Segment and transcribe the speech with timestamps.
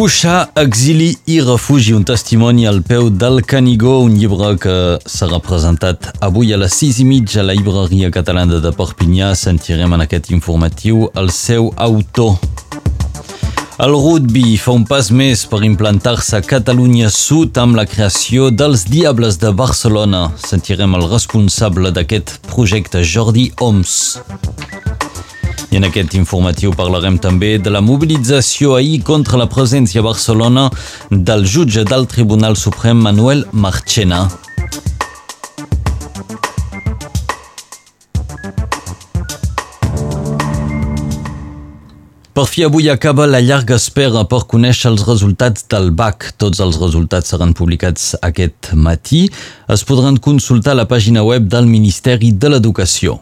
[0.00, 6.06] Cuixà, exili i refugi, un testimoni al peu del Canigó, un llibre que serà presentat
[6.24, 9.34] avui a les 6 i mitja a la llibreria catalana de Perpinyà.
[9.36, 12.38] Sentirem en aquest informatiu el seu autor.
[13.76, 18.86] El rugby fa un pas més per implantar-se a Catalunya Sud amb la creació dels
[18.88, 20.30] Diables de Barcelona.
[20.40, 23.98] Sentirem el responsable d'aquest projecte, Jordi Oms.
[25.70, 30.66] I en aquest informatiu parlarem també de la mobilització ahir contra la presència a Barcelona
[31.10, 34.24] del jutge del Tribunal Suprem Manuel Marchena.
[42.34, 46.32] Per fi avui acaba la llarga espera per conèixer els resultats del BAC.
[46.40, 49.26] Tots els resultats seran publicats aquest matí.
[49.70, 53.20] Es podran consultar a la pàgina web del Ministeri de l'Educació.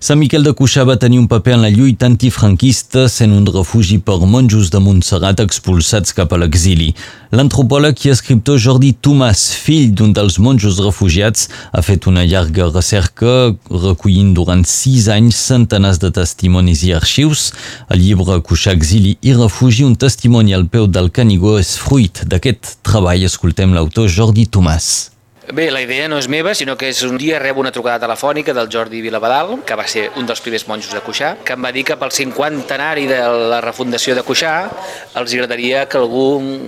[0.00, 3.96] Sant Miquel de Cuixà va tenir un paper en la lluita antifranquista sent un refugi
[3.98, 6.92] per monjos de Montserrat expulsats cap a l'exili.
[7.34, 13.34] L'antropòleg i escriptor Jordi Tomàs, fill d'un dels monjos refugiats, ha fet una llarga recerca
[13.74, 17.50] recollint durant sis anys centenars de testimonis i arxius.
[17.90, 22.76] El llibre Cuixà, exili i refugi, un testimoni al peu del Canigó, és fruit d'aquest
[22.86, 23.26] treball.
[23.26, 25.17] Escoltem l'autor Jordi Tomàs.
[25.50, 28.52] Bé, la idea no és meva, sinó que és un dia rebo una trucada telefònica
[28.52, 31.70] del Jordi Vilabadal, que va ser un dels primers monjos de Cuixà, que em va
[31.72, 34.52] dir que pel cinquantenari de la refundació de Cuixà
[35.16, 36.26] els agradaria que algú,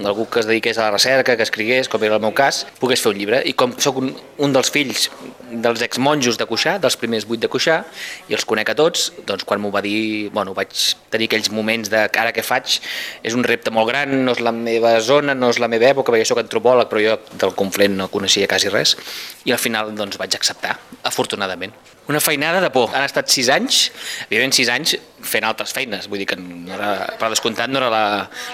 [0.08, 3.04] algú que es dediqués a la recerca, que escrigués, com era el meu cas, pogués
[3.04, 3.42] fer un llibre.
[3.44, 5.10] I com sóc un, un dels fills
[5.50, 7.82] dels exmonjos de Cuixà, dels primers vuit de Cuixà,
[8.30, 10.72] i els conec a tots, doncs quan m'ho va dir, bueno, vaig
[11.12, 12.78] tenir aquells moments de ara què faig,
[13.26, 16.14] és un repte molt gran, no és la meva zona, no és la meva època,
[16.14, 18.96] perquè soc antropòleg, però jo del Conflent no coneixia quasi res,
[19.44, 20.76] i al final doncs vaig acceptar,
[21.06, 21.74] afortunadament.
[22.10, 22.90] Una feinada de por.
[22.96, 23.84] Han estat sis anys,
[24.26, 27.90] evidentment sis anys fent altres feines, vull dir que no era, per descomptat no era
[27.92, 28.04] la,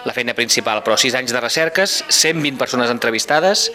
[0.05, 3.71] la feina principal, però sis anys de recerques, 120 persones entrevistades,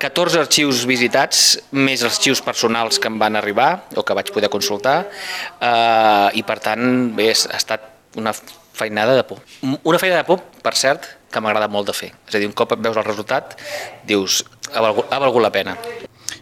[0.00, 5.02] 14 arxius visitats, més arxius personals que em van arribar o que vaig poder consultar
[5.04, 7.84] eh, i per tant bé, ha estat
[8.16, 9.42] una feinada de por.
[9.60, 12.12] Una feina de por, per cert, que m'agrada molt de fer.
[12.28, 13.56] És a dir, un cop veus el resultat,
[14.06, 14.42] dius,
[14.74, 15.76] ha valgut, ha valgut la pena.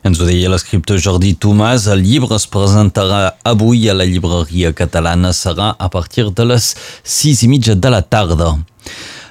[0.07, 1.89] Ens ho deia l'escriptor Jordi Tomàs.
[1.93, 5.33] El llibre es presentarà avui a la llibreria catalana.
[5.37, 8.55] Serà a partir de les sis i mitja de la tarda.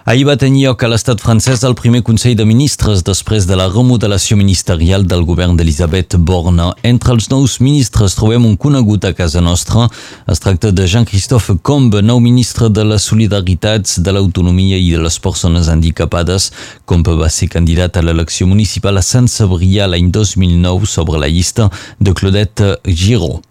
[0.07, 3.65] Ahir va tenir lloc a l'estat francès el primer Consell de Ministres després de la
[3.67, 6.69] remodelació ministerial del govern d'Elisabeth Borne.
[6.87, 9.89] Entre els nous ministres trobem un conegut a casa nostra.
[10.31, 15.19] Es tracta de Jean-Christophe Combe, nou ministre de les Solidaritats, de l'Autonomia i de les
[15.19, 16.53] Persones Handicapades.
[16.87, 21.67] Combe va ser candidat a l'elecció municipal a Sant Cebrià l'any 2009 sobre la llista
[21.99, 23.46] de Claudette Giraud.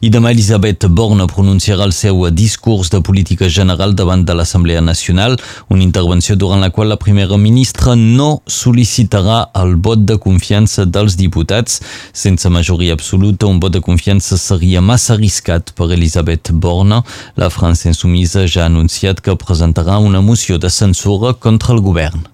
[0.00, 5.36] I demà Elisabeth Borne pronunciarà el seu discurs de política general davant de l'Assemblea Nacional,
[5.68, 11.18] una intervenció durant la qual la primera ministra no sol·licitarà el vot de confiança dels
[11.20, 11.80] diputats.
[12.12, 17.02] Sense majoria absoluta, un vot de confiança seria massa arriscat per Elisabeth Borne.
[17.36, 22.24] La França Insumisa ja ha anunciat que presentarà una moció de censura contra el govern.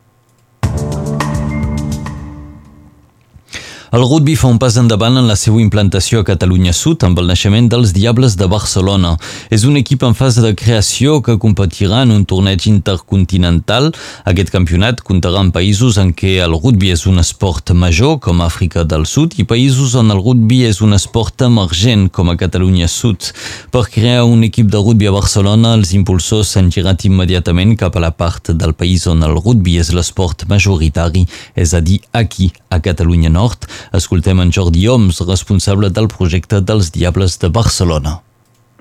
[3.93, 7.29] El rugby fa un pas endavant en la seva implantació a Catalunya Sud amb el
[7.31, 9.13] naixement dels Diables de Barcelona.
[9.55, 13.93] És un equip en fase de creació que competirà en un torneig intercontinental.
[14.27, 18.83] Aquest campionat comptarà amb països en què el rugby és un esport major, com Àfrica
[18.83, 23.31] del Sud, i països on el rugby és un esport emergent, com a Catalunya Sud.
[23.71, 28.03] Per crear un equip de rugby a Barcelona, els impulsors s'han girat immediatament cap a
[28.03, 31.23] la part del país on el rugby és l'esport majoritari,
[31.55, 36.93] és a dir, aquí, a Catalunya Nord, Escoltem en Jordi Oms, responsable del projecte dels
[36.95, 38.21] Diables de Barcelona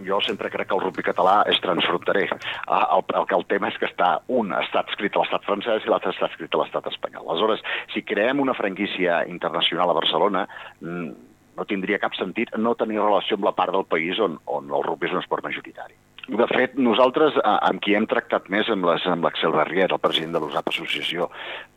[0.05, 2.27] jo sempre crec que el rugby català és transfronterer.
[2.67, 5.91] Ah, el, el, el, tema és que està un estat escrit a l'estat francès i
[5.91, 7.25] l'altre està escrit a l'estat espanyol.
[7.25, 10.45] Aleshores, si creem una franquícia internacional a Barcelona,
[10.81, 11.09] mm,
[11.55, 14.83] no tindria cap sentit no tenir relació amb la part del país on, on el
[14.85, 15.95] rugby és un esport majoritari.
[16.25, 20.39] De fet, nosaltres eh, amb qui hem tractat més amb l'Axel Barrier, el president de
[20.41, 21.27] l'USAP Associació,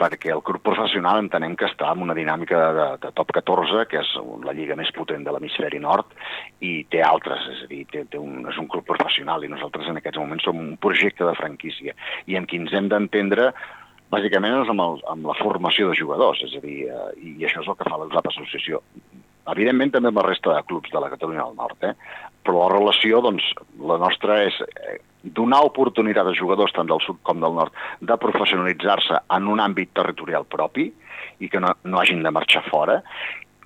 [0.00, 4.00] perquè el grup professional entenem que està en una dinàmica de, de top 14, que
[4.00, 4.14] és
[4.46, 6.16] la lliga més potent de l'hemisferi nord,
[6.64, 9.92] i té altres, és a dir, té, té un, és un club professional i nosaltres
[9.92, 11.92] en aquests moments som un projecte de franquícia.
[12.24, 13.50] I amb qui ens hem d'entendre
[14.08, 17.60] bàsicament és amb, el, amb la formació de jugadors, és a dir, eh, i això
[17.60, 18.80] és el que fa l'USAP Associació
[19.52, 21.94] evidentment també amb la resta de clubs de la Catalunya del Nord, eh?
[22.44, 23.44] però la relació, doncs,
[23.90, 28.16] la nostra és eh, donar oportunitat a jugadors tant del sud com del nord de
[28.22, 30.88] professionalitzar-se en un àmbit territorial propi
[31.38, 33.00] i que no, no hagin de marxar fora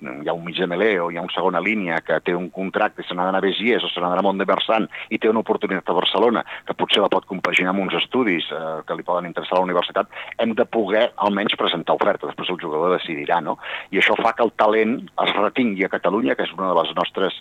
[0.01, 2.49] hi ha un mig de melé o hi ha una segona línia que té un
[2.51, 4.87] contracte i se n'ha d'anar a Begiers o se n'ha d'anar a Mont de Versant
[5.09, 8.63] i té una oportunitat a Barcelona que potser la pot compaginar amb uns estudis eh,
[8.87, 10.09] que li poden interessar a la universitat,
[10.43, 12.27] hem de poder almenys presentar oferta.
[12.27, 13.57] Després el jugador decidirà, no?
[13.91, 16.95] I això fa que el talent es retingui a Catalunya, que és una de les
[16.97, 17.39] nostres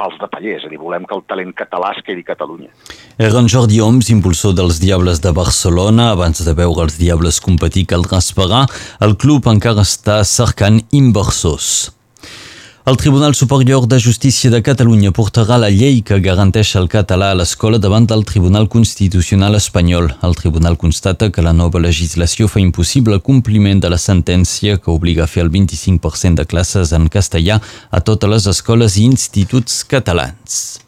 [0.00, 2.70] pals de paller, és a dir, volem que el talent català es quedi a Catalunya.
[3.20, 6.10] Eren Jordi Oms, impulsor dels Diables de Barcelona.
[6.16, 8.66] Abans de veure els Diables competir caldràs pagar.
[9.04, 11.90] El club encara està cercant inversors.
[12.90, 17.36] El Tribunal Superior de Justícia de Catalunya portarà la llei que garanteix el català a
[17.38, 20.10] l'escola davant del Tribunal Constitucional espanyol.
[20.26, 24.90] El tribunal constata que la nova legislació fa impossible el compliment de la sentència que
[24.90, 27.62] obliga a fer el 25% de classes en castellà
[27.94, 30.80] a totes les escoles i instituts catalans.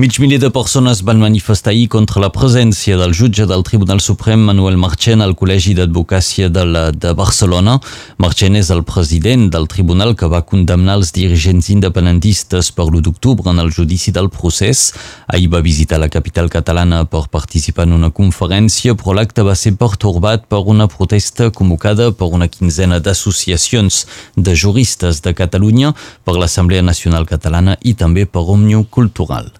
[0.00, 4.40] Mig miler de persones van manifestar ahir contra la presència del jutge del Tribunal Suprem
[4.48, 7.74] Manuel Marchena al Col·legi d'Advocàcia de, la, de Barcelona.
[8.16, 13.52] Marchena és el president del tribunal que va condemnar els dirigents independentistes per l'1 d'octubre
[13.52, 14.86] en el judici del procés.
[15.28, 19.76] Ahir va visitar la capital catalana per participar en una conferència, però l'acte va ser
[19.76, 25.92] pertorbat per una protesta convocada per una quinzena d'associacions de juristes de Catalunya,
[26.24, 29.59] per l'Assemblea Nacional Catalana i també per Òmnium Cultural.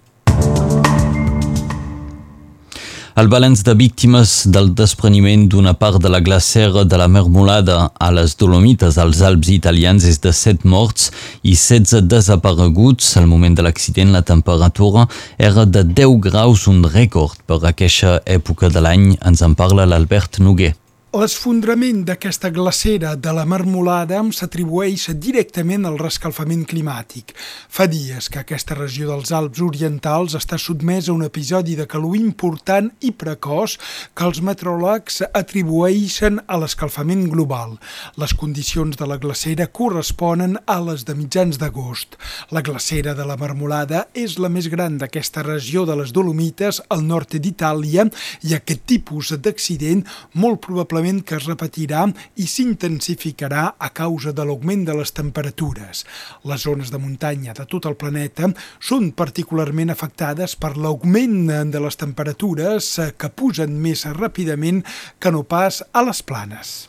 [3.13, 8.07] El balanç de víctimes del despreniment d'una part de la glacera de la Mermolada a
[8.15, 11.09] les Dolomites als Alps italians és de 7 morts
[11.43, 13.17] i 16 desapareguts.
[13.19, 18.71] Al moment de l'accident la temperatura era de 10 graus, un rècord per aquesta època
[18.71, 19.17] de l'any.
[19.19, 20.77] Ens en parla l'Albert Noguer.
[21.11, 27.33] L'esfondrament d'aquesta glacera de la marmolada s'atribueix directament al rescalfament climàtic.
[27.67, 32.15] Fa dies que aquesta regió dels Alps orientals està sotmesa a un episodi de calor
[32.15, 33.75] important i precoç
[34.15, 37.75] que els meteoròlegs atribueixen a l'escalfament global.
[38.15, 42.15] Les condicions de la glacera corresponen a les de mitjans d'agost.
[42.55, 47.03] La glacera de la marmolada és la més gran d'aquesta regió de les Dolomites al
[47.03, 48.07] nord d'Itàlia
[48.47, 50.07] i aquest tipus d'accident
[50.39, 52.03] molt probablement probablement que es repetirà
[52.37, 56.05] i s'intensificarà a causa de l'augment de les temperatures.
[56.45, 61.97] Les zones de muntanya de tot el planeta són particularment afectades per l'augment de les
[61.97, 64.83] temperatures que pugen més ràpidament
[65.19, 66.85] que no pas a les planes.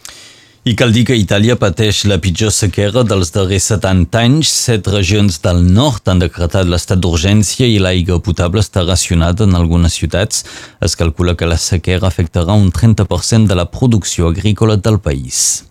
[0.62, 4.52] I cal dir que Itàlia pateix la pitjor sequera dels darrers 70 anys.
[4.68, 9.98] Set regions del nord han decretat l'estat d'urgència i l'aigua potable està racionada en algunes
[9.98, 10.44] ciutats.
[10.78, 15.64] Es calcula que la sequera afectarà un 30% de la producció agrícola del país.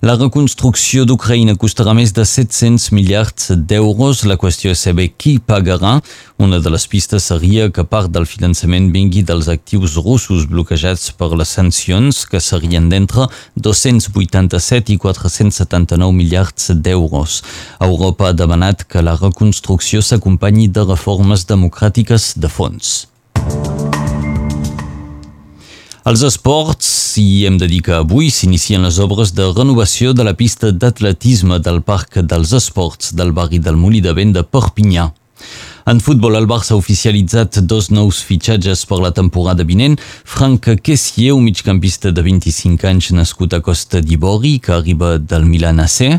[0.00, 4.22] La reconstrucció d'Ucraïna costarà més de 700 miliards d'euros.
[4.24, 5.98] La qüestió és saber qui pagarà.
[6.40, 11.28] Una de les pistes seria que part del finançament vingui dels actius russos bloquejats per
[11.36, 13.28] les sancions, que serien d'entre
[13.60, 17.42] 287 i 479 miliards d'euros.
[17.84, 23.09] Europa ha demanat que la reconstrucció s'acompanyi de reformes democràtiques de fons.
[26.10, 26.88] Als esports,
[27.22, 31.60] i hem de dir que avui s'inicien les obres de renovació de la pista d'atletisme
[31.62, 35.04] del Parc dels Esports del barri del Molí de Vent de Perpinyà.
[35.86, 39.94] En futbol, el Barça ha oficialitzat dos nous fitxatges per la temporada vinent.
[40.24, 45.78] Frank Kessier, un migcampista de 25 anys nascut a Costa d'Ivori, que arriba del Milan
[45.78, 46.18] AC,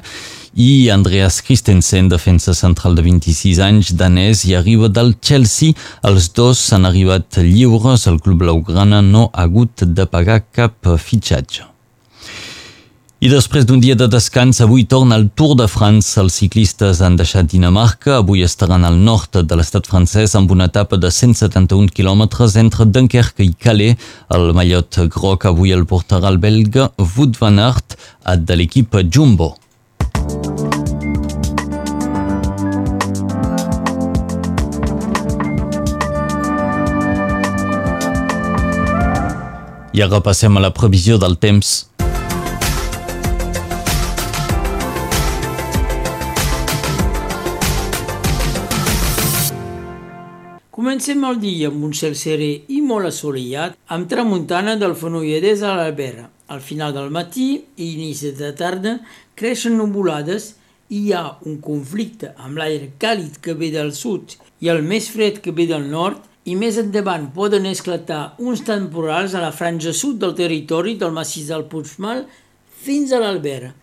[0.53, 5.74] i Andreas Christensen, defensa central de 26 anys, danès i arriba del Chelsea.
[6.03, 8.08] Els dos han arribat lliures.
[8.08, 11.72] El club blaugrana no ha hagut de pagar cap fitxatge.
[13.22, 16.17] I després d'un dia de descans, avui torna el Tour de France.
[16.17, 18.15] Els ciclistes han deixat Dinamarca.
[18.17, 23.46] Avui estaran al nord de l'estat francès amb una etapa de 171 quilòmetres entre Dunkerque
[23.46, 24.12] i Calais.
[24.34, 28.00] El mallot groc avui el portarà el belga Wout van Aert
[28.41, 29.53] de l'equip Jumbo.
[39.91, 41.71] I ara passem a la previsió del temps.
[50.71, 55.75] Comencem el dia amb un cel serè i molt assolellat, amb tramuntana del Fenolledès a
[55.75, 56.29] l'Albera.
[56.48, 58.95] Al final del matí i inici de tarda
[59.36, 60.53] creixen nuvolades
[60.88, 65.12] i hi ha un conflicte amb l'aire càlid que ve del sud i el més
[65.12, 69.93] fred que ve del nord i més endavant poden esclatar uns temporals a la franja
[69.93, 72.25] sud del territori del massís del Puigmal
[72.81, 73.75] fins a l'Albera.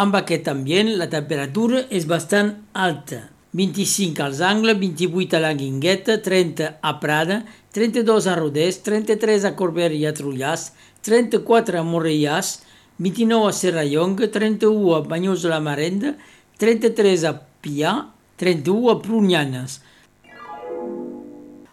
[0.00, 3.26] Amb aquest ambient, la temperatura és bastant alta.
[3.52, 7.42] 25 als Angles, 28 a la Guingueta, 30 a Prada,
[7.74, 10.70] 32 a Rodés, 33 a Corbera i a Trullàs,
[11.04, 12.60] 34 a Morellàs,
[13.02, 16.14] 29 a Serrallonga, 31 a Banyós de la Marenda,
[16.62, 17.94] 33 a Pià,
[18.40, 19.80] 31 a Prunyanes.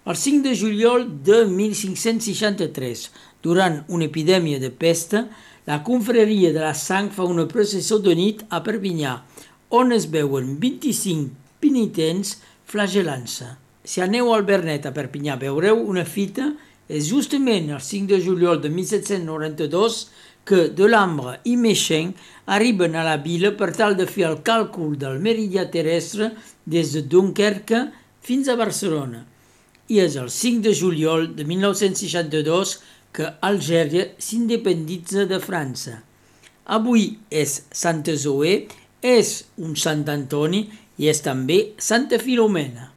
[0.08, 3.02] El 5 de juliol de 1563,
[3.44, 5.26] durant una epidèmia de pesta,
[5.68, 9.18] la confraria de la sang fa una processó de nit a Perpinyà,
[9.76, 12.38] on es veuen 25 penitents
[12.72, 13.50] flagelant-se.
[13.84, 16.54] Si aneu al Bernet a Perpinyà veureu una fita,
[16.88, 20.02] és justament el 5 de juliol de 1792
[20.48, 25.20] que Delambre i Méchain arriben a la vila per tal de fer el càlcul del
[25.20, 26.32] meridià terrestre
[26.64, 27.90] des de Dunkerque
[28.24, 29.28] fins a Barcelona.
[29.88, 32.74] I és el 5 de juliol de 1962
[33.16, 36.02] que Algèria s'independitza de França.
[36.68, 38.68] Avui és Santa Zoé,
[39.00, 40.66] és un Sant Antoni
[41.00, 42.97] i és també Santa Filomena.